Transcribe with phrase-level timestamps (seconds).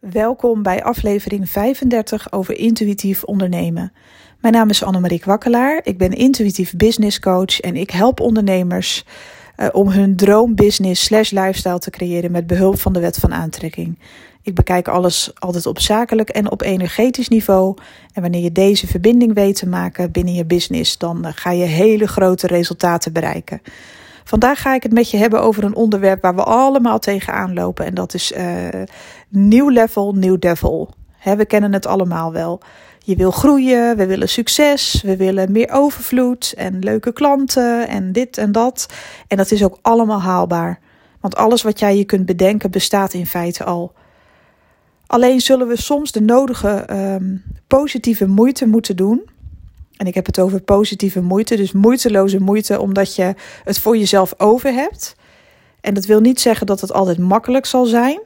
[0.00, 3.92] Welkom bij aflevering 35 over intuïtief ondernemen.
[4.38, 5.80] Mijn naam is Annemarie Wakkelaar.
[5.84, 9.04] Ik ben intuïtief business coach en ik help ondernemers
[9.56, 13.98] uh, om hun droombusiness slash lifestyle te creëren met behulp van de wet van aantrekking.
[14.42, 17.76] Ik bekijk alles altijd op zakelijk en op energetisch niveau.
[18.12, 21.64] En wanneer je deze verbinding weet te maken binnen je business, dan uh, ga je
[21.64, 23.60] hele grote resultaten bereiken.
[24.24, 27.86] Vandaag ga ik het met je hebben over een onderwerp waar we allemaal tegenaan lopen.
[27.86, 28.68] En dat is uh,
[29.28, 30.94] nieuw level, nieuw devil.
[31.24, 32.60] we kennen het allemaal wel.
[32.98, 38.38] Je wil groeien, we willen succes, we willen meer overvloed en leuke klanten en dit
[38.38, 38.86] en dat.
[39.28, 40.78] En dat is ook allemaal haalbaar.
[41.20, 43.92] Want alles wat jij je kunt bedenken bestaat in feite al.
[45.06, 49.30] Alleen zullen we soms de nodige um, positieve moeite moeten doen
[50.00, 54.34] en ik heb het over positieve moeite, dus moeiteloze moeite, omdat je het voor jezelf
[54.36, 55.14] over hebt.
[55.80, 58.20] En dat wil niet zeggen dat het altijd makkelijk zal zijn,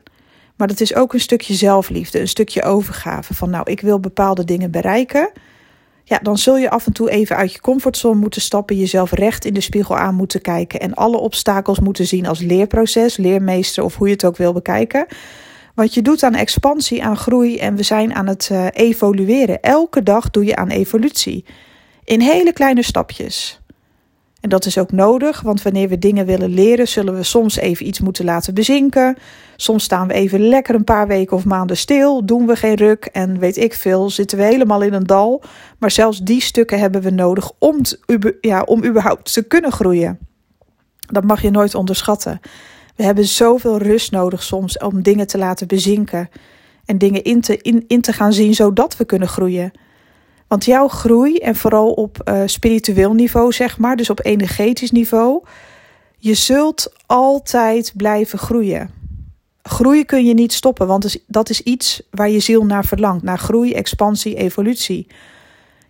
[0.57, 3.35] maar dat is ook een stukje zelfliefde, een stukje overgave.
[3.35, 5.31] Van nou, ik wil bepaalde dingen bereiken.
[6.05, 9.45] Ja, dan zul je af en toe even uit je comfortzone moeten stappen, jezelf recht
[9.45, 13.97] in de spiegel aan moeten kijken en alle obstakels moeten zien als leerproces, leermeester of
[13.97, 15.07] hoe je het ook wil bekijken.
[15.75, 19.63] Want je doet aan expansie, aan groei en we zijn aan het uh, evolueren.
[19.63, 21.45] Elke dag doe je aan evolutie.
[22.05, 23.61] In hele kleine stapjes.
[24.41, 27.87] En dat is ook nodig, want wanneer we dingen willen leren, zullen we soms even
[27.87, 29.17] iets moeten laten bezinken.
[29.57, 33.05] Soms staan we even lekker een paar weken of maanden stil, doen we geen ruk
[33.05, 35.43] en weet ik veel, zitten we helemaal in een dal.
[35.79, 37.81] Maar zelfs die stukken hebben we nodig om,
[38.41, 40.19] ja, om überhaupt te kunnen groeien.
[40.99, 42.41] Dat mag je nooit onderschatten.
[42.97, 46.29] We hebben zoveel rust nodig soms om dingen te laten bezinken
[46.85, 49.73] en dingen in te, in, in te gaan zien zodat we kunnen groeien.
[50.55, 55.43] Want jouw groei, en vooral op uh, spiritueel niveau, zeg maar, dus op energetisch niveau,
[56.17, 58.91] je zult altijd blijven groeien.
[59.63, 63.39] Groeien kun je niet stoppen, want dat is iets waar je ziel naar verlangt: naar
[63.39, 65.07] groei, expansie, evolutie.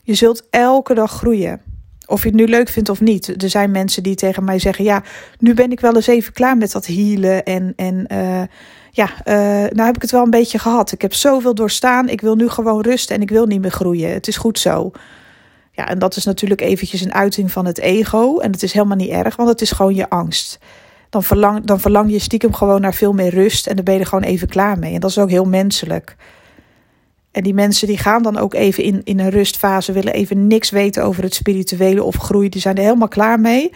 [0.03, 1.61] Je zult elke dag groeien.
[2.06, 3.42] Of je het nu leuk vindt of niet.
[3.42, 5.02] Er zijn mensen die tegen mij zeggen: Ja,
[5.39, 7.45] nu ben ik wel eens even klaar met dat healen.
[7.45, 8.42] En, en uh,
[8.90, 9.34] ja, uh,
[9.70, 10.92] nou heb ik het wel een beetje gehad.
[10.92, 12.08] Ik heb zoveel doorstaan.
[12.08, 14.12] Ik wil nu gewoon rusten en ik wil niet meer groeien.
[14.12, 14.90] Het is goed zo.
[15.70, 18.39] Ja, en dat is natuurlijk eventjes een uiting van het ego.
[18.39, 20.58] En het is helemaal niet erg, want het is gewoon je angst.
[21.11, 23.67] Dan verlang, dan verlang je stiekem gewoon naar veel meer rust.
[23.67, 24.95] En dan ben je er gewoon even klaar mee.
[24.95, 26.17] En dat is ook heel menselijk.
[27.34, 30.70] En die mensen die gaan dan ook even in, in een rustfase, willen even niks
[30.70, 32.48] weten over het spirituele of groei.
[32.48, 33.72] Die zijn er helemaal klaar mee.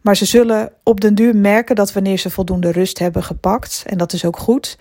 [0.00, 3.98] Maar ze zullen op den duur merken dat wanneer ze voldoende rust hebben gepakt, en
[3.98, 4.78] dat is ook goed,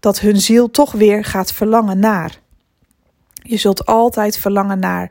[0.00, 2.38] dat hun ziel toch weer gaat verlangen naar.
[3.42, 5.10] Je zult altijd verlangen naar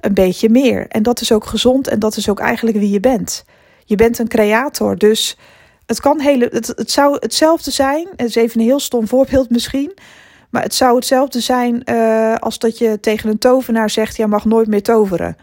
[0.00, 0.86] een beetje meer.
[0.88, 3.44] En dat is ook gezond en dat is ook eigenlijk wie je bent.
[3.84, 5.38] Je bent een creator, dus
[5.86, 8.08] het, kan hele, het, het zou hetzelfde zijn.
[8.16, 9.92] Het is even een heel stom voorbeeld misschien.
[10.54, 14.44] Maar het zou hetzelfde zijn uh, als dat je tegen een tovenaar zegt: jij mag
[14.44, 15.36] nooit meer toveren.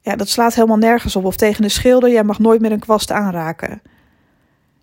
[0.00, 1.24] Ja, dat slaat helemaal nergens op.
[1.24, 3.82] Of tegen een schilder: jij mag nooit meer een kwast aanraken.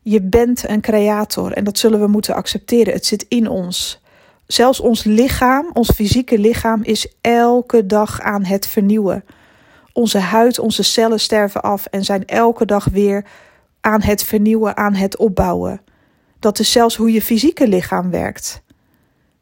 [0.02, 2.94] Je bent een creator en dat zullen we moeten accepteren.
[2.94, 4.02] Het zit in ons.
[4.48, 9.26] Zelfs ons lichaam, ons fysieke lichaam, is elke dag aan het vernieuwen.
[9.94, 13.26] Onze huid, onze cellen sterven af en zijn elke dag weer
[13.82, 15.82] aan het vernieuwen, aan het opbouwen.
[16.40, 18.62] Dat is zelfs hoe je fysieke lichaam werkt.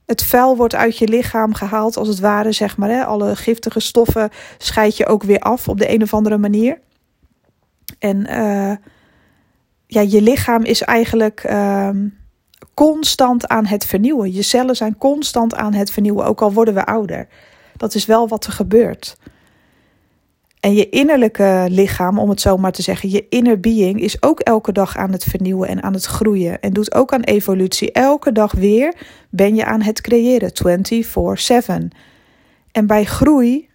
[0.06, 2.90] Het vuil wordt uit je lichaam gehaald, als het ware, zeg maar.
[2.90, 3.06] Hè?
[3.06, 6.80] Alle giftige stoffen scheid je ook weer af op de een of andere manier.
[8.00, 8.75] En uh,
[9.88, 11.90] ja, je lichaam is eigenlijk uh,
[12.74, 14.34] constant aan het vernieuwen.
[14.34, 17.28] Je cellen zijn constant aan het vernieuwen, ook al worden we ouder.
[17.78, 19.18] Dat is wel wat er gebeurt.
[20.59, 24.40] En je innerlijke lichaam, om het zo maar te zeggen, je inner being, is ook
[24.40, 26.62] elke dag aan het vernieuwen en aan het groeien.
[26.62, 27.91] En doet ook aan evolutie.
[27.91, 28.96] Elke dag weer
[29.29, 31.88] ben je aan het creëren, 24/7.
[32.72, 33.69] En bij groei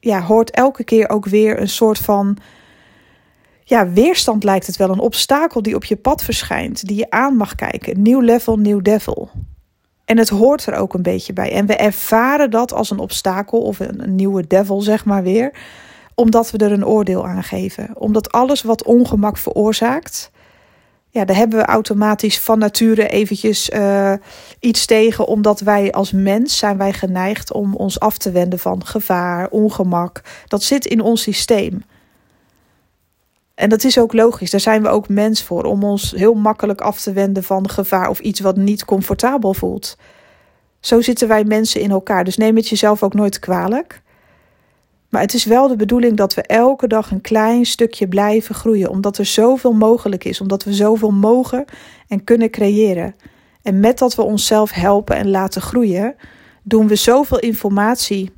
[0.00, 2.36] ja, hoort elke keer ook weer een soort van
[3.64, 4.90] ja, weerstand lijkt het wel.
[4.90, 8.02] Een obstakel die op je pad verschijnt, die je aan mag kijken.
[8.02, 9.30] Nieuw level, nieuw devil.
[10.04, 11.52] En het hoort er ook een beetje bij.
[11.52, 15.52] En we ervaren dat als een obstakel of een, een nieuwe devil, zeg maar weer
[16.20, 17.90] omdat we er een oordeel aan geven.
[17.94, 20.30] Omdat alles wat ongemak veroorzaakt,
[21.08, 24.12] ja, daar hebben we automatisch van nature eventjes uh,
[24.58, 25.26] iets tegen.
[25.26, 30.20] Omdat wij als mens zijn wij geneigd om ons af te wenden van gevaar, ongemak.
[30.46, 31.84] Dat zit in ons systeem.
[33.54, 36.80] En dat is ook logisch, daar zijn we ook mens voor, om ons heel makkelijk
[36.80, 39.96] af te wenden van gevaar of iets wat niet comfortabel voelt.
[40.80, 44.02] Zo zitten wij mensen in elkaar, dus neem het jezelf ook nooit kwalijk.
[45.10, 48.90] Maar het is wel de bedoeling dat we elke dag een klein stukje blijven groeien,
[48.90, 51.64] omdat er zoveel mogelijk is, omdat we zoveel mogen
[52.08, 53.14] en kunnen creëren.
[53.62, 56.14] En met dat we onszelf helpen en laten groeien,
[56.62, 58.30] doen we zoveel informatie,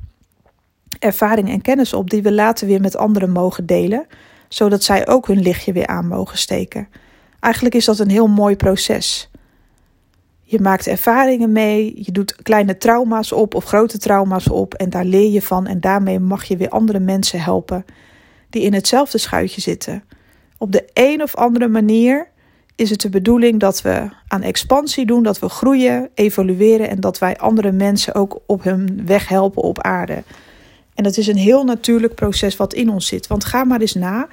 [0.99, 4.05] ervaring en kennis op die we later weer met anderen mogen delen,
[4.47, 6.87] zodat zij ook hun lichtje weer aan mogen steken.
[7.39, 9.29] Eigenlijk is dat een heel mooi proces.
[10.53, 15.05] Je maakt ervaringen mee, je doet kleine trauma's op of grote trauma's op en daar
[15.05, 17.85] leer je van en daarmee mag je weer andere mensen helpen
[18.49, 20.03] die in hetzelfde schuitje zitten.
[20.57, 22.27] Op de een of andere manier
[22.75, 27.19] is het de bedoeling dat we aan expansie doen, dat we groeien, evolueren en dat
[27.19, 30.23] wij andere mensen ook op hun weg helpen op aarde.
[30.95, 33.27] En dat is een heel natuurlijk proces wat in ons zit.
[33.27, 34.27] Want ga maar eens na.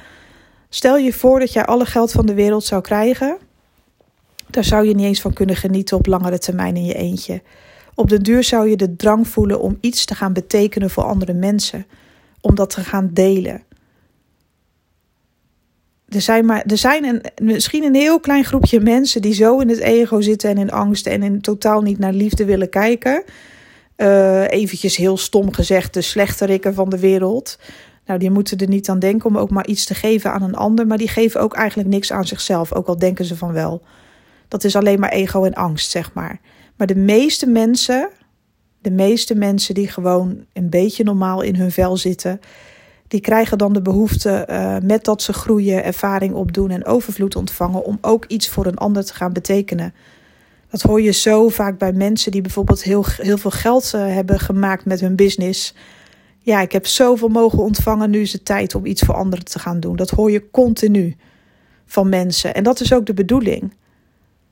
[0.69, 3.38] Stel je voor dat jij alle geld van de wereld zou krijgen.
[4.50, 7.43] Daar zou je niet eens van kunnen genieten op langere termijn in je eentje.
[7.94, 11.32] Op de duur zou je de drang voelen om iets te gaan betekenen voor andere
[11.32, 11.87] mensen.
[12.41, 13.62] Om dat te gaan delen
[16.14, 19.69] er zijn, maar, er zijn een, misschien een heel klein groepje mensen die zo in
[19.69, 23.23] het ego zitten en in angst en in totaal niet naar liefde willen kijken.
[23.97, 27.58] Uh, eventjes heel stom gezegd, de slechterikken van de wereld.
[28.06, 30.55] Nou, die moeten er niet aan denken om ook maar iets te geven aan een
[30.55, 33.82] ander, maar die geven ook eigenlijk niks aan zichzelf, ook al denken ze van wel.
[34.50, 36.41] Dat is alleen maar ego en angst, zeg maar.
[36.76, 38.08] Maar de meeste mensen,
[38.81, 42.41] de meeste mensen die gewoon een beetje normaal in hun vel zitten,
[43.08, 47.85] die krijgen dan de behoefte, uh, met dat ze groeien, ervaring opdoen en overvloed ontvangen,
[47.85, 49.94] om ook iets voor een ander te gaan betekenen.
[50.70, 54.41] Dat hoor je zo vaak bij mensen die bijvoorbeeld heel, heel veel geld uh, hebben
[54.41, 55.75] gemaakt met hun business.
[56.38, 59.58] Ja, ik heb zoveel mogen ontvangen, nu is het tijd om iets voor anderen te
[59.58, 59.97] gaan doen.
[59.97, 61.17] Dat hoor je continu
[61.87, 62.55] van mensen.
[62.55, 63.73] En dat is ook de bedoeling.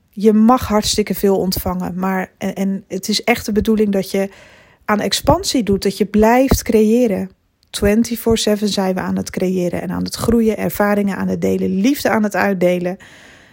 [0.09, 4.29] Je mag hartstikke veel ontvangen, maar en, het is echt de bedoeling dat je
[4.85, 7.29] aan expansie doet, dat je blijft creëren.
[7.69, 12.09] 24/7 zijn we aan het creëren en aan het groeien, ervaringen aan het delen, liefde
[12.09, 12.97] aan het uitdelen.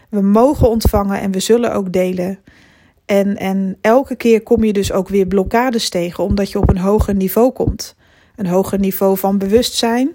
[0.09, 2.39] We mogen ontvangen en we zullen ook delen.
[3.07, 6.79] En, en elke keer kom je dus ook weer blokkades tegen, omdat je op een
[6.79, 7.97] hoger niveau komt.
[8.37, 10.11] Een hoger niveau van bewustzijn,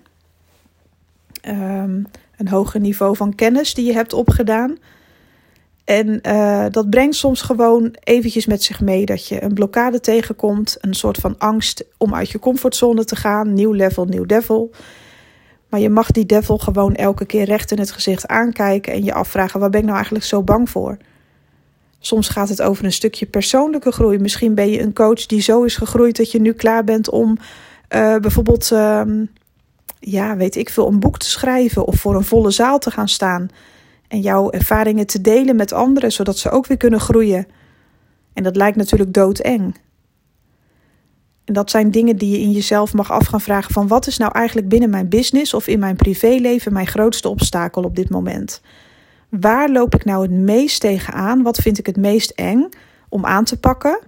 [1.48, 2.06] um,
[2.38, 4.78] een hoger niveau van kennis die je hebt opgedaan.
[5.92, 10.78] En uh, dat brengt soms gewoon eventjes met zich mee dat je een blokkade tegenkomt.
[10.80, 13.54] Een soort van angst om uit je comfortzone te gaan.
[13.54, 14.72] Nieuw level, nieuw devil.
[15.70, 19.14] Maar je mag die devil gewoon elke keer recht in het gezicht aankijken en je
[19.14, 20.98] afvragen: waar ben ik nou eigenlijk zo bang voor?
[22.00, 24.18] Soms gaat het over een stukje persoonlijke groei.
[24.18, 27.38] Misschien ben je een coach die zo is gegroeid dat je nu klaar bent om
[27.38, 29.02] uh, bijvoorbeeld, uh,
[30.00, 33.10] ja, weet ik veel, een boek te schrijven of voor een volle zaal te gaan
[33.10, 33.50] staan
[34.12, 37.48] en jouw ervaringen te delen met anderen, zodat ze ook weer kunnen groeien.
[38.34, 39.76] En dat lijkt natuurlijk doodeng.
[41.46, 44.18] En dat zijn dingen die je in jezelf mag af gaan vragen van wat is
[44.18, 48.62] nou eigenlijk binnen mijn business of in mijn privéleven mijn grootste obstakel op dit moment?
[49.30, 51.42] Waar loop ik nou het meest tegenaan?
[51.42, 52.70] Wat vind ik het meest eng
[53.10, 54.00] om aan te pakken?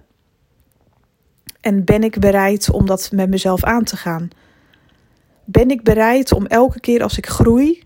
[1.60, 4.28] En ben ik bereid om dat met mezelf aan te gaan?
[5.44, 7.83] Ben ik bereid om elke keer als ik groei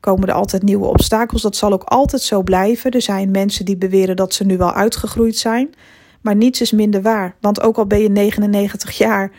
[0.00, 1.42] komen er altijd nieuwe obstakels.
[1.42, 2.90] Dat zal ook altijd zo blijven.
[2.90, 5.74] Er zijn mensen die beweren dat ze nu wel uitgegroeid zijn.
[6.20, 7.34] Maar niets is minder waar.
[7.40, 9.30] Want ook al ben je 99 jaar,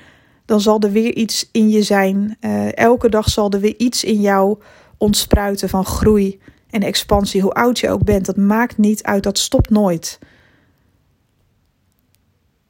[0.46, 2.38] dan zal er weer iets in je zijn.
[2.42, 4.58] Uh, elke dag zal er weer iets in jou
[4.98, 6.40] ontspruiten van groei
[6.70, 7.42] en expansie.
[7.42, 9.24] Hoe oud je ook bent, dat maakt niet uit.
[9.24, 10.20] Dat stopt nooit.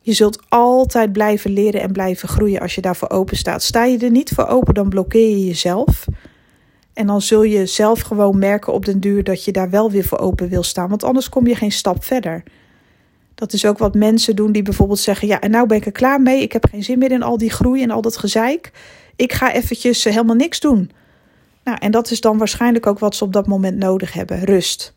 [0.01, 3.63] Je zult altijd blijven leren en blijven groeien als je daarvoor open staat.
[3.63, 6.05] Sta je er niet voor open, dan blokkeer je jezelf.
[7.00, 10.03] En dan zul je zelf gewoon merken op den duur dat je daar wel weer
[10.03, 10.89] voor open wil staan.
[10.89, 12.44] Want anders kom je geen stap verder.
[13.36, 15.91] Dat is ook wat mensen doen die bijvoorbeeld zeggen: Ja, en nou ben ik er
[15.91, 16.41] klaar mee.
[16.41, 18.72] Ik heb geen zin meer in al die groei en al dat gezeik.
[19.15, 20.91] Ik ga eventjes eh, helemaal niks doen.
[21.63, 24.96] Nou, en dat is dan waarschijnlijk ook wat ze op dat moment nodig hebben: rust.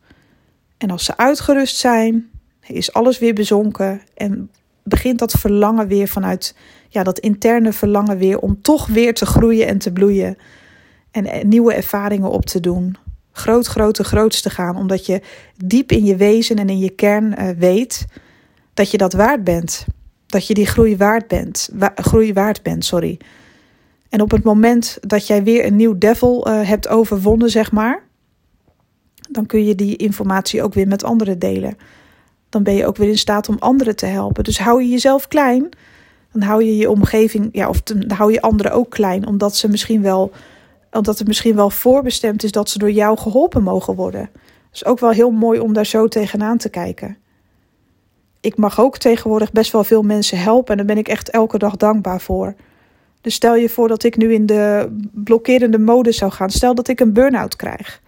[0.78, 2.30] En als ze uitgerust zijn,
[2.66, 4.50] is alles weer bezonken en
[4.82, 6.54] begint dat verlangen weer vanuit
[6.88, 10.36] ja, dat interne verlangen weer om toch weer te groeien en te bloeien
[11.12, 12.96] en nieuwe ervaringen op te doen.
[13.32, 15.20] Groot, grote, groots te gaan, omdat je
[15.56, 18.04] diep in je wezen en in je kern uh, weet
[18.74, 19.86] dat je dat waard bent.
[20.26, 21.68] Dat je die groei waard bent.
[21.94, 23.20] Groei waard bent, sorry.
[24.08, 28.02] En op het moment dat jij weer een nieuw devil uh, hebt overwonnen, zeg maar,
[29.30, 31.76] dan kun je die informatie ook weer met anderen delen.
[32.48, 34.44] Dan ben je ook weer in staat om anderen te helpen.
[34.44, 35.68] Dus hou je jezelf klein,
[36.32, 39.68] dan hou je je omgeving, ja, of dan hou je anderen ook klein, omdat ze
[39.68, 40.32] misschien wel
[40.92, 44.30] omdat het misschien wel voorbestemd is dat ze door jou geholpen mogen worden.
[44.72, 47.16] is ook wel heel mooi om daar zo tegenaan te kijken.
[48.40, 51.58] Ik mag ook tegenwoordig best wel veel mensen helpen en daar ben ik echt elke
[51.58, 52.54] dag dankbaar voor.
[53.20, 56.50] Dus stel je voor dat ik nu in de blokkerende mode zou gaan.
[56.50, 58.00] Stel dat ik een burn-out krijg.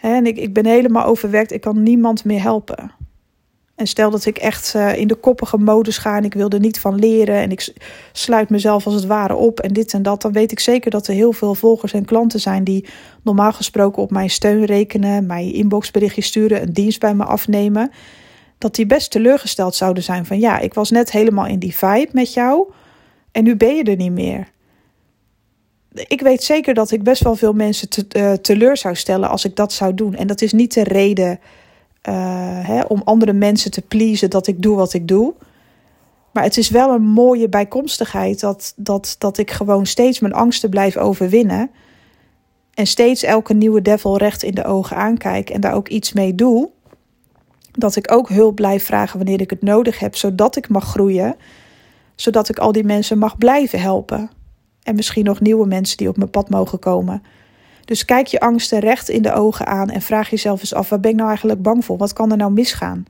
[0.00, 2.92] en ik, ik ben helemaal overwerkt, ik kan niemand meer helpen.
[3.76, 6.60] En stel dat ik echt uh, in de koppige modus ga en ik wil er
[6.60, 7.74] niet van leren en ik
[8.12, 11.06] sluit mezelf als het ware op en dit en dat, dan weet ik zeker dat
[11.06, 12.86] er heel veel volgers en klanten zijn die
[13.22, 17.90] normaal gesproken op mijn steun rekenen, mij inboxberichtjes sturen, een dienst bij me afnemen,
[18.58, 22.10] dat die best teleurgesteld zouden zijn van ja, ik was net helemaal in die vibe
[22.12, 22.72] met jou
[23.32, 24.48] en nu ben je er niet meer.
[25.92, 29.44] Ik weet zeker dat ik best wel veel mensen te, uh, teleur zou stellen als
[29.44, 30.14] ik dat zou doen.
[30.14, 31.38] En dat is niet de reden
[32.12, 35.34] hè, om andere mensen te pleasen dat ik doe wat ik doe.
[36.32, 40.70] Maar het is wel een mooie bijkomstigheid dat, dat, dat ik gewoon steeds mijn angsten
[40.70, 41.70] blijf overwinnen.
[42.74, 46.34] En steeds elke nieuwe devil recht in de ogen aankijk en daar ook iets mee
[46.34, 46.68] doe.
[47.72, 51.36] Dat ik ook hulp blijf vragen wanneer ik het nodig heb, zodat ik mag groeien.
[52.14, 54.30] Zodat ik al die mensen mag blijven helpen.
[54.82, 57.22] En misschien nog nieuwe mensen die op mijn pad mogen komen.
[57.86, 61.00] Dus kijk je angsten recht in de ogen aan en vraag jezelf eens af: wat
[61.00, 61.96] ben ik nou eigenlijk bang voor?
[61.96, 63.04] Wat kan er nou misgaan?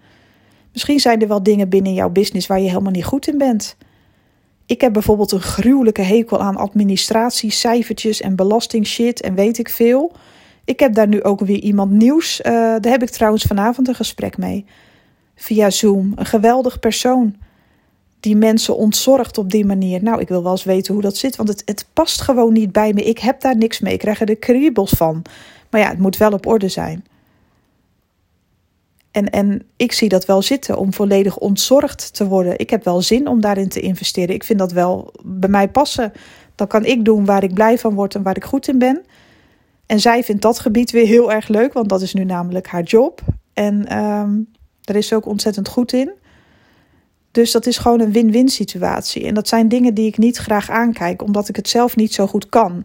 [0.72, 3.76] Misschien zijn er wel dingen binnen jouw business waar je helemaal niet goed in bent.
[4.66, 10.12] Ik heb bijvoorbeeld een gruwelijke hekel aan administratie, cijfertjes en belastingshit en weet ik veel.
[10.64, 12.40] Ik heb daar nu ook weer iemand nieuws.
[12.40, 14.64] Uh, daar heb ik trouwens vanavond een gesprek mee.
[15.34, 16.12] Via Zoom.
[16.16, 17.36] Een geweldig persoon
[18.26, 20.02] die mensen ontzorgt op die manier.
[20.02, 22.72] Nou, ik wil wel eens weten hoe dat zit, want het, het past gewoon niet
[22.72, 23.02] bij me.
[23.02, 23.92] Ik heb daar niks mee.
[23.92, 25.22] Ik krijg er de kriebels van.
[25.70, 27.04] Maar ja, het moet wel op orde zijn.
[29.10, 32.58] En, en ik zie dat wel zitten om volledig ontzorgd te worden.
[32.58, 34.34] Ik heb wel zin om daarin te investeren.
[34.34, 36.12] Ik vind dat wel bij mij passen.
[36.54, 39.02] Dan kan ik doen waar ik blij van word en waar ik goed in ben.
[39.86, 42.82] En zij vindt dat gebied weer heel erg leuk, want dat is nu namelijk haar
[42.82, 43.20] job.
[43.52, 43.84] En
[44.80, 46.12] daar is ze ook ontzettend goed in.
[47.36, 49.26] Dus dat is gewoon een win-win situatie.
[49.26, 52.26] En dat zijn dingen die ik niet graag aankijk, omdat ik het zelf niet zo
[52.26, 52.84] goed kan.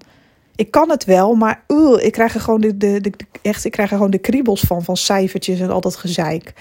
[0.56, 3.72] Ik kan het wel, maar uh, ik krijg er gewoon de, de, de, echt, ik
[3.72, 6.54] krijg er gewoon de kriebels van, van cijfertjes en al dat gezeik.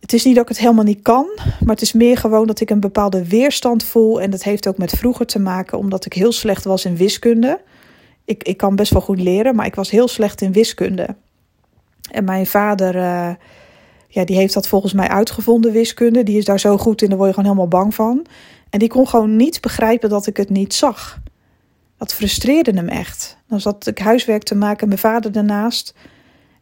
[0.00, 2.60] Het is niet dat ik het helemaal niet kan, maar het is meer gewoon dat
[2.60, 4.20] ik een bepaalde weerstand voel.
[4.20, 7.60] En dat heeft ook met vroeger te maken, omdat ik heel slecht was in wiskunde.
[8.24, 11.16] Ik, ik kan best wel goed leren, maar ik was heel slecht in wiskunde.
[12.10, 12.94] En mijn vader.
[12.94, 13.30] Uh,
[14.14, 16.22] ja, die heeft dat volgens mij uitgevonden, wiskunde.
[16.22, 18.26] Die is daar zo goed in, daar word je gewoon helemaal bang van.
[18.70, 21.20] En die kon gewoon niet begrijpen dat ik het niet zag.
[21.96, 23.36] Dat frustreerde hem echt.
[23.48, 25.94] Dan zat ik huiswerk te maken, mijn vader ernaast.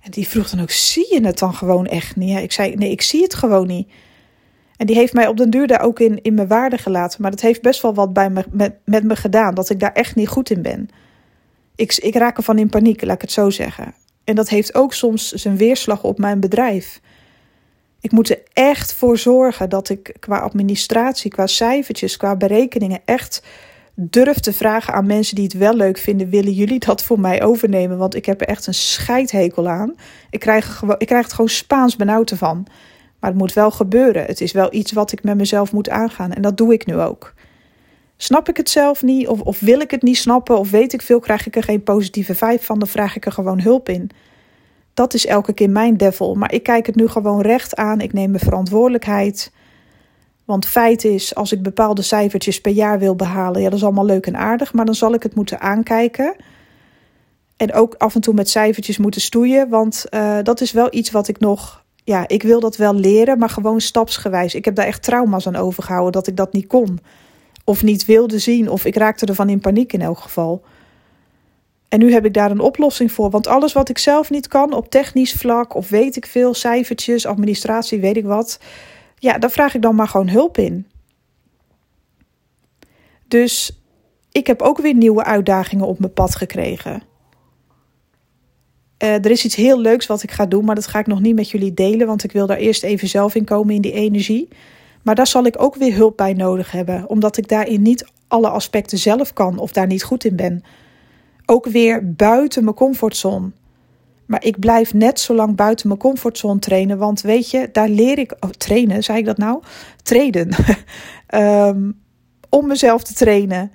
[0.00, 2.38] En die vroeg dan ook, zie je het dan gewoon echt niet?
[2.38, 3.88] ik zei, nee, ik zie het gewoon niet.
[4.76, 7.23] En die heeft mij op den duur daar ook in, in mijn waarde gelaten.
[7.23, 9.92] Maar dat heeft best wel wat bij me, met, met me gedaan, dat ik daar
[9.92, 10.88] echt niet goed in ben.
[11.75, 13.95] Ik, ik raak ervan in paniek, laat ik het zo zeggen.
[14.25, 17.00] En dat heeft ook soms zijn weerslag op mijn bedrijf.
[18.00, 23.42] Ik moet er echt voor zorgen dat ik qua administratie, qua cijfertjes, qua berekeningen echt
[23.95, 27.42] durf te vragen aan mensen die het wel leuk vinden: willen jullie dat voor mij
[27.42, 27.99] overnemen?
[27.99, 29.95] Want ik heb er echt een scheidhekel aan.
[30.30, 32.66] Ik krijg, ik krijg het gewoon Spaans benauwd ervan.
[33.21, 34.25] Maar het moet wel gebeuren.
[34.25, 36.33] Het is wel iets wat ik met mezelf moet aangaan.
[36.33, 37.35] En dat doe ik nu ook.
[38.16, 41.02] Snap ik het zelf niet, of, of wil ik het niet snappen, of weet ik
[41.02, 44.11] veel, krijg ik er geen positieve vibe van, dan vraag ik er gewoon hulp in.
[44.95, 46.35] Dat is elke keer mijn devil.
[46.35, 48.01] Maar ik kijk het nu gewoon recht aan.
[48.01, 49.53] Ik neem mijn verantwoordelijkheid.
[50.51, 54.05] Want feit is, als ik bepaalde cijfertjes per jaar wil behalen, ja, dat is allemaal
[54.05, 56.37] leuk en aardig, maar dan zal ik het moeten aankijken.
[57.57, 61.11] En ook af en toe met cijfertjes moeten stoeien, want uh, dat is wel iets
[61.11, 64.55] wat ik nog, ja, ik wil dat wel leren, maar gewoon stapsgewijs.
[64.55, 66.99] Ik heb daar echt trauma's aan overgehouden dat ik dat niet kon.
[67.65, 70.65] Of niet wilde zien, of ik raakte ervan in paniek in elk geval.
[71.91, 73.31] En nu heb ik daar een oplossing voor.
[73.31, 77.27] Want alles wat ik zelf niet kan op technisch vlak, of weet ik veel, cijfertjes,
[77.27, 78.61] administratie, weet ik wat.
[79.19, 80.87] Ja, daar vraag ik dan maar gewoon hulp in.
[83.29, 83.81] Dus
[84.33, 87.03] ik heb ook weer nieuwe uitdagingen op mijn pad gekregen.
[89.03, 91.21] Uh, er is iets heel leuks wat ik ga doen, maar dat ga ik nog
[91.21, 93.93] niet met jullie delen, want ik wil daar eerst even zelf in komen in die
[93.93, 94.49] energie.
[95.03, 98.49] Maar daar zal ik ook weer hulp bij nodig hebben, omdat ik daarin niet alle
[98.49, 100.65] aspecten zelf kan of daar niet goed in ben
[101.50, 103.50] ook weer buiten mijn comfortzone.
[104.26, 106.99] Maar ik blijf net zo lang buiten mijn comfortzone trainen.
[106.99, 108.37] Want weet je, daar leer ik.
[108.40, 109.62] Oh, trainen, zei ik dat nou?
[110.02, 110.49] Treden.
[111.35, 112.00] um,
[112.59, 113.73] om mezelf te trainen.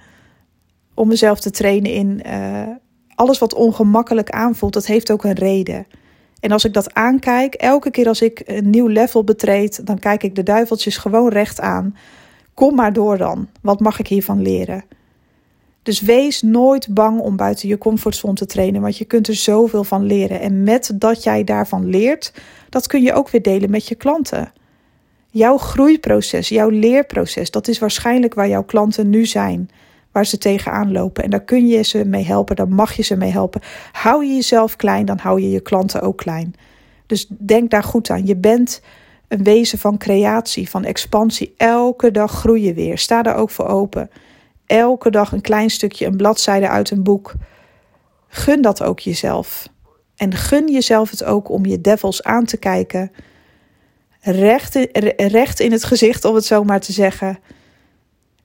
[0.93, 2.61] Om mezelf te trainen in uh,
[3.15, 4.73] alles wat ongemakkelijk aanvoelt.
[4.73, 5.87] Dat heeft ook een reden.
[6.39, 10.23] En als ik dat aankijk, elke keer als ik een nieuw level betreed, dan kijk
[10.23, 11.95] ik de duiveltjes gewoon recht aan.
[12.53, 13.47] Kom maar door dan.
[13.61, 14.83] Wat mag ik hiervan leren?
[15.85, 19.83] Dus wees nooit bang om buiten je comfortzone te trainen, want je kunt er zoveel
[19.83, 20.39] van leren.
[20.39, 22.33] En met dat jij daarvan leert,
[22.69, 24.51] dat kun je ook weer delen met je klanten.
[25.29, 29.69] Jouw groeiproces, jouw leerproces, dat is waarschijnlijk waar jouw klanten nu zijn.
[30.11, 31.23] waar ze tegenaan lopen.
[31.23, 33.61] En daar kun je ze mee helpen, daar mag je ze mee helpen.
[33.91, 36.55] Hou je jezelf klein, dan hou je je klanten ook klein.
[37.05, 38.25] Dus denk daar goed aan.
[38.25, 38.81] Je bent
[39.27, 41.53] een wezen van creatie, van expansie.
[41.57, 42.97] Elke dag groei je weer.
[42.97, 44.09] Sta daar ook voor open.
[44.65, 47.33] Elke dag een klein stukje, een bladzijde uit een boek.
[48.27, 49.67] Gun dat ook jezelf.
[50.15, 53.11] En gun jezelf het ook om je devils aan te kijken.
[54.21, 57.37] Recht in, recht in het gezicht, om het zo maar te zeggen.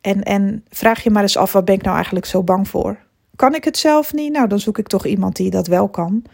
[0.00, 2.98] En, en vraag je maar eens af, wat ben ik nou eigenlijk zo bang voor?
[3.36, 4.32] Kan ik het zelf niet?
[4.32, 6.24] Nou, dan zoek ik toch iemand die dat wel kan.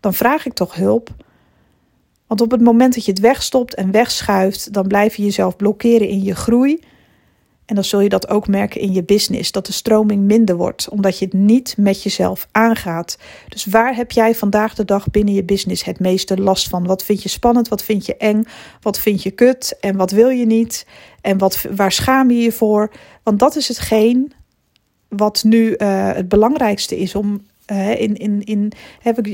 [0.00, 1.10] Dan vraag ik toch hulp.
[2.26, 6.08] Want op het moment dat je het wegstopt en wegschuift, dan blijf je jezelf blokkeren
[6.08, 6.80] in je groei.
[7.66, 10.88] En dan zul je dat ook merken in je business, dat de stroming minder wordt,
[10.88, 13.18] omdat je het niet met jezelf aangaat.
[13.48, 16.86] Dus waar heb jij vandaag de dag binnen je business het meeste last van?
[16.86, 17.68] Wat vind je spannend?
[17.68, 18.44] Wat vind je eng?
[18.80, 19.76] Wat vind je kut?
[19.80, 20.86] En wat wil je niet?
[21.20, 22.90] En wat, waar schaam je je voor?
[23.22, 24.32] Want dat is hetgeen
[25.08, 27.42] wat nu uh, het belangrijkste is om
[27.72, 28.72] uh, in, in, in,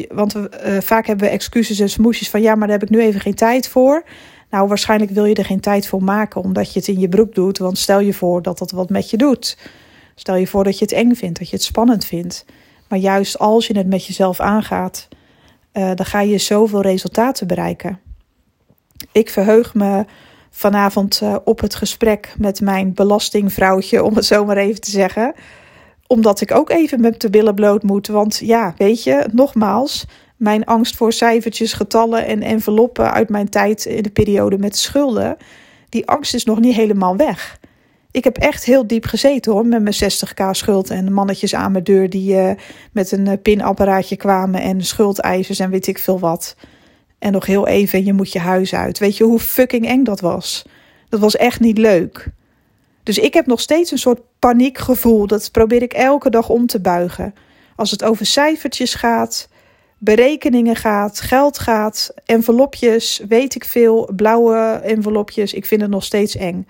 [0.08, 2.96] want we, uh, vaak hebben we excuses en smoesjes van ja, maar daar heb ik
[2.96, 4.04] nu even geen tijd voor.
[4.50, 7.34] Nou, waarschijnlijk wil je er geen tijd voor maken omdat je het in je broek
[7.34, 7.58] doet.
[7.58, 9.58] Want stel je voor dat dat wat met je doet.
[10.14, 12.44] Stel je voor dat je het eng vindt, dat je het spannend vindt.
[12.88, 15.08] Maar juist als je het met jezelf aangaat,
[15.72, 18.00] uh, dan ga je zoveel resultaten bereiken.
[19.12, 20.04] Ik verheug me
[20.50, 25.34] vanavond uh, op het gesprek met mijn belastingvrouwtje, om het zo maar even te zeggen.
[26.06, 28.06] Omdat ik ook even met de billen bloot moet.
[28.06, 30.06] Want ja, weet je, nogmaals,
[30.40, 35.36] mijn angst voor cijfertjes, getallen en enveloppen uit mijn tijd in de periode met schulden,
[35.88, 37.58] die angst is nog niet helemaal weg.
[38.10, 41.84] Ik heb echt heel diep gezeten hoor, met mijn 60k schuld en mannetjes aan mijn
[41.84, 42.50] deur die uh,
[42.92, 46.56] met een uh, pinapparaatje kwamen en schuldeisers en weet ik veel wat.
[47.18, 48.98] En nog heel even, je moet je huis uit.
[48.98, 50.64] Weet je hoe fucking eng dat was?
[51.08, 52.28] Dat was echt niet leuk.
[53.02, 55.26] Dus ik heb nog steeds een soort paniekgevoel.
[55.26, 57.34] Dat probeer ik elke dag om te buigen.
[57.76, 59.48] Als het over cijfertjes gaat,
[60.02, 65.54] berekeningen gaat, geld gaat, envelopjes, weet ik veel, blauwe envelopjes.
[65.54, 66.66] Ik vind het nog steeds eng.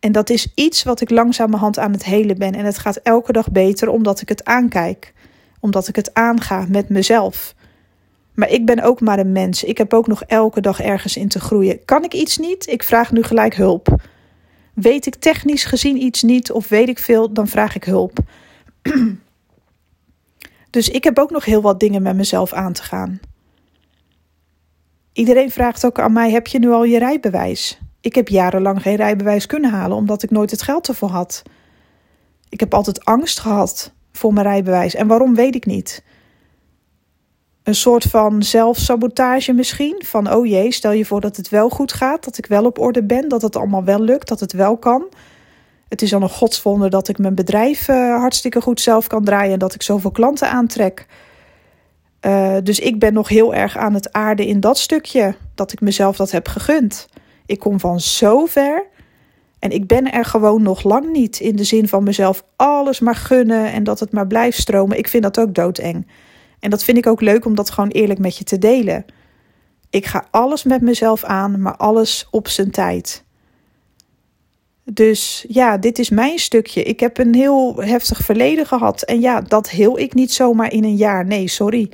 [0.00, 2.54] En dat is iets wat ik langzamerhand aan het helen ben.
[2.54, 5.12] En het gaat elke dag beter omdat ik het aankijk.
[5.60, 7.54] Omdat ik het aanga met mezelf.
[8.34, 9.64] Maar ik ben ook maar een mens.
[9.64, 11.84] Ik heb ook nog elke dag ergens in te groeien.
[11.84, 12.66] Kan ik iets niet?
[12.66, 13.96] Ik vraag nu gelijk hulp.
[14.74, 18.18] Weet ik technisch gezien iets niet of weet ik veel, dan vraag ik hulp.
[20.74, 23.20] Dus ik heb ook nog heel wat dingen met mezelf aan te gaan.
[25.12, 27.78] Iedereen vraagt ook aan mij: heb je nu al je rijbewijs?
[28.00, 31.42] Ik heb jarenlang geen rijbewijs kunnen halen omdat ik nooit het geld ervoor had.
[32.48, 34.94] Ik heb altijd angst gehad voor mijn rijbewijs.
[34.94, 36.04] En waarom weet ik niet.
[37.62, 40.02] Een soort van zelfsabotage misschien.
[40.06, 42.78] Van oh jee, stel je voor dat het wel goed gaat, dat ik wel op
[42.78, 45.06] orde ben, dat het allemaal wel lukt, dat het wel kan.
[45.94, 49.52] Het is al een godswonder dat ik mijn bedrijf uh, hartstikke goed zelf kan draaien
[49.52, 51.06] en dat ik zoveel klanten aantrek.
[52.26, 55.80] Uh, dus ik ben nog heel erg aan het aarden in dat stukje, dat ik
[55.80, 57.08] mezelf dat heb gegund.
[57.46, 58.86] Ik kom van zo ver
[59.58, 63.16] en ik ben er gewoon nog lang niet in de zin van mezelf alles maar
[63.16, 64.98] gunnen en dat het maar blijft stromen.
[64.98, 66.06] Ik vind dat ook doodeng.
[66.60, 69.04] En dat vind ik ook leuk om dat gewoon eerlijk met je te delen.
[69.90, 73.24] Ik ga alles met mezelf aan, maar alles op zijn tijd.
[74.84, 76.82] Dus ja, dit is mijn stukje.
[76.82, 79.02] Ik heb een heel heftig verleden gehad.
[79.02, 81.26] En ja, dat heel ik niet zomaar in een jaar.
[81.26, 81.90] Nee, sorry.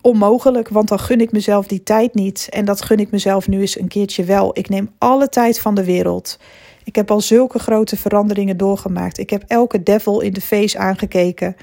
[0.00, 2.46] Onmogelijk, want dan gun ik mezelf die tijd niet.
[2.50, 4.58] En dat gun ik mezelf nu eens een keertje wel.
[4.58, 6.38] Ik neem alle tijd van de wereld.
[6.84, 9.18] Ik heb al zulke grote veranderingen doorgemaakt.
[9.18, 11.56] Ik heb elke devil in de face aangekeken.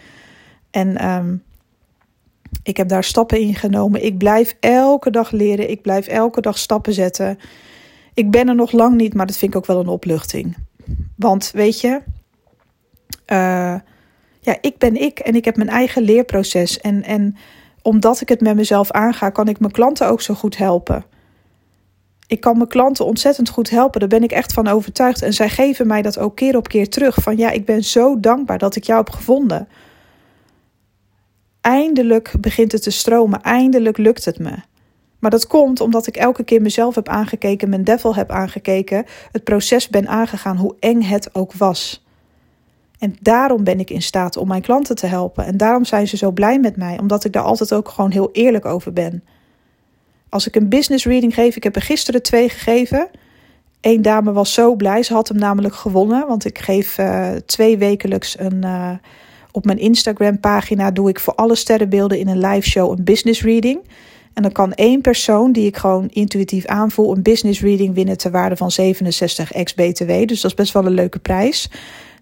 [0.71, 1.43] En um,
[2.63, 4.05] ik heb daar stappen in genomen.
[4.05, 5.69] Ik blijf elke dag leren.
[5.69, 7.39] Ik blijf elke dag stappen zetten.
[8.13, 10.57] Ik ben er nog lang niet, maar dat vind ik ook wel een opluchting.
[11.15, 12.01] Want weet je,
[13.27, 13.75] uh,
[14.39, 16.81] ja, ik ben ik en ik heb mijn eigen leerproces.
[16.81, 17.35] En, en
[17.81, 21.05] omdat ik het met mezelf aanga, kan ik mijn klanten ook zo goed helpen.
[22.27, 25.21] Ik kan mijn klanten ontzettend goed helpen, daar ben ik echt van overtuigd.
[25.21, 27.15] En zij geven mij dat ook keer op keer terug.
[27.15, 29.67] Van ja, ik ben zo dankbaar dat ik jou heb gevonden.
[31.61, 34.55] Eindelijk begint het te stromen, eindelijk lukt het me.
[35.23, 39.43] Maar dat komt omdat ik elke keer mezelf heb aangekeken, mijn devil heb aangekeken, het
[39.43, 42.05] proces ben aangegaan, hoe eng het ook was.
[42.99, 45.45] En daarom ben ik in staat om mijn klanten te helpen.
[45.45, 48.29] En daarom zijn ze zo blij met mij, omdat ik daar altijd ook gewoon heel
[48.31, 49.23] eerlijk over ben.
[50.29, 53.09] Als ik een business reading geef, ik heb er gisteren twee gegeven.
[53.81, 56.27] Eén dame was zo blij, ze had hem namelijk gewonnen.
[56.27, 58.61] Want ik geef uh, twee wekelijks een.
[58.65, 58.91] Uh,
[59.51, 63.41] op mijn Instagram pagina doe ik voor alle sterrenbeelden in een live show een business
[63.41, 63.79] reading.
[64.33, 68.31] En dan kan één persoon die ik gewoon intuïtief aanvoel een business reading winnen ter
[68.31, 70.07] waarde van 67 ex BTW.
[70.07, 71.69] Dus dat is best wel een leuke prijs.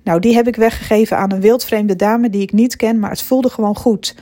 [0.04, 3.22] Nou, die heb ik weggegeven aan een wildvreemde dame die ik niet ken, maar het
[3.22, 4.16] voelde gewoon goed.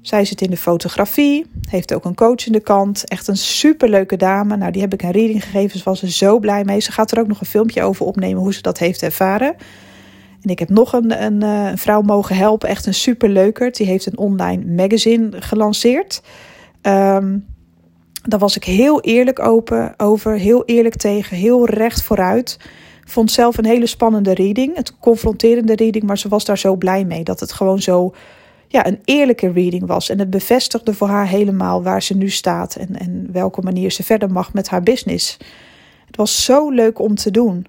[0.00, 3.04] Zij zit in de fotografie, heeft ook een coachende kant.
[3.04, 4.56] Echt een superleuke dame.
[4.56, 5.78] Nou, die heb ik een reading gegeven.
[5.78, 6.80] Ze was er zo blij mee.
[6.80, 9.56] Ze gaat er ook nog een filmpje over opnemen hoe ze dat heeft ervaren.
[10.42, 12.68] En ik heb nog een, een, eh, een vrouw mogen helpen.
[12.68, 13.72] Echt een superleuker.
[13.72, 16.22] Die heeft een online magazine gelanceerd.
[16.82, 17.46] Um,
[18.22, 20.32] daar was ik heel eerlijk open over.
[20.32, 21.36] Heel eerlijk tegen.
[21.36, 22.58] Heel recht vooruit.
[23.04, 24.76] Vond zelf een hele spannende reading.
[24.76, 26.04] Het confronterende reading.
[26.04, 27.24] Maar ze was daar zo blij mee.
[27.24, 28.14] Dat het gewoon zo
[28.68, 30.08] ja, een eerlijke reading was.
[30.08, 34.02] En het bevestigde voor haar helemaal waar ze nu staat en, en welke manier ze
[34.02, 35.36] verder mag met haar business.
[36.06, 37.66] Het was zo leuk om te doen.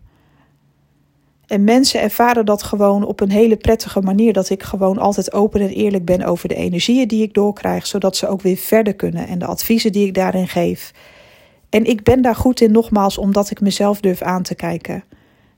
[1.49, 4.33] En mensen ervaren dat gewoon op een hele prettige manier.
[4.33, 7.87] Dat ik gewoon altijd open en eerlijk ben over de energieën die ik doorkrijg.
[7.87, 9.27] Zodat ze ook weer verder kunnen.
[9.27, 10.91] En de adviezen die ik daarin geef.
[11.69, 15.03] En ik ben daar goed in nogmaals omdat ik mezelf durf aan te kijken.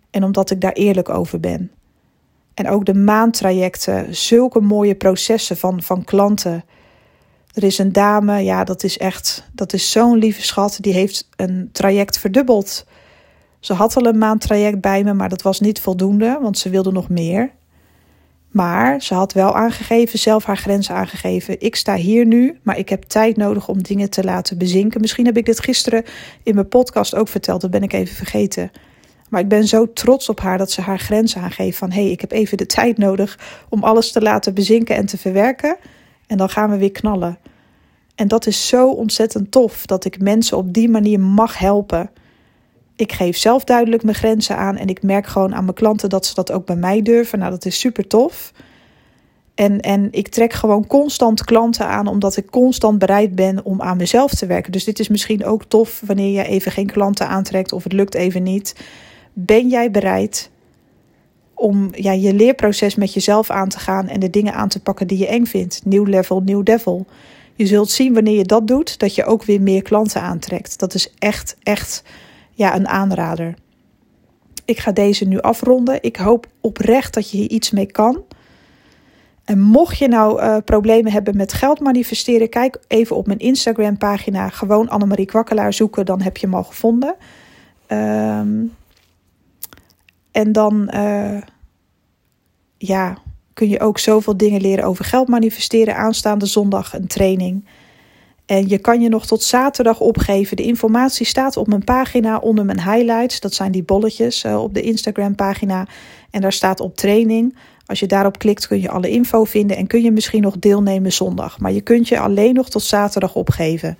[0.10, 1.72] En omdat ik daar eerlijk over ben.
[2.54, 6.64] En ook de maantrajecten, zulke mooie processen van, van klanten.
[7.54, 10.78] Er is een dame, ja, dat is echt, dat is zo'n lieve schat.
[10.82, 12.86] Die heeft een traject verdubbeld.
[13.62, 16.92] Ze had al een maandtraject bij me, maar dat was niet voldoende, want ze wilde
[16.92, 17.52] nog meer.
[18.50, 21.62] Maar ze had wel aangegeven, zelf haar grenzen aangegeven.
[21.62, 25.02] Ik sta hier nu, maar ik heb tijd nodig om dingen te laten bezinken.
[25.02, 26.04] Misschien heb ik dit gisteren
[26.44, 28.72] in mijn podcast ook verteld, dat ben ik even vergeten.
[29.30, 32.12] Maar ik ben zo trots op haar dat ze haar grenzen aangeeft van hé, hey,
[32.12, 35.78] ik heb even de tijd nodig om alles te laten bezinken en te verwerken.
[36.28, 37.38] En dan gaan we weer knallen.
[38.16, 42.10] En dat is zo ontzettend tof dat ik mensen op die manier mag helpen.
[42.96, 46.26] Ik geef zelf duidelijk mijn grenzen aan en ik merk gewoon aan mijn klanten dat
[46.26, 47.40] ze dat ook bij mij durven.
[47.40, 48.52] Nou, dat is super tof.
[49.56, 53.98] En, en ik trek gewoon constant klanten aan, omdat ik constant bereid ben om aan
[53.98, 54.72] mezelf te werken.
[54.72, 58.14] Dus dit is misschien ook tof wanneer je even geen klanten aantrekt of het lukt
[58.14, 58.76] even niet.
[59.34, 60.50] Ben jij bereid
[61.54, 65.08] om ja, je leerproces met jezelf aan te gaan en de dingen aan te pakken
[65.08, 65.82] die je eng vindt?
[65.86, 67.06] Nieuw level, nieuw devil.
[67.56, 70.80] Je zult zien wanneer je dat doet, dat je ook weer meer klanten aantrekt.
[70.80, 72.04] Dat is echt, echt
[72.52, 73.54] ja, een aanrader.
[74.66, 76.04] Ik ga deze nu afronden.
[76.04, 78.24] Ik hoop oprecht dat je hier iets mee kan.
[79.46, 83.98] En mocht je nou uh, problemen hebben met geld manifesteren, kijk even op mijn Instagram
[83.98, 84.50] pagina.
[84.50, 87.16] Gewoon Annemarie Kwakkelaar zoeken, dan heb je hem al gevonden.
[87.88, 88.74] Um,
[90.32, 91.42] en dan uh,
[92.78, 93.18] ja,
[93.54, 95.96] kun je ook zoveel dingen leren over geld manifesteren.
[95.96, 97.66] Aanstaande zondag een training.
[98.52, 100.58] En je kan je nog tot zaterdag opgeven.
[100.58, 103.40] De informatie staat op mijn pagina onder mijn highlights.
[103.40, 105.88] Dat zijn die bolletjes uh, op de Instagram pagina.
[106.30, 107.58] En daar staat op training.
[107.86, 111.14] Als je daarop klikt kun je alle info vinden en kun je misschien nog deelnemen
[111.14, 111.60] zondag.
[111.60, 113.98] Maar je kunt je alleen nog tot zaterdag opgeven.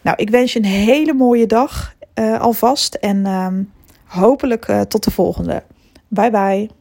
[0.00, 2.94] Nou, ik wens je een hele mooie dag uh, alvast.
[2.94, 3.48] En uh,
[4.04, 5.62] hopelijk uh, tot de volgende.
[6.08, 6.79] Bye bye.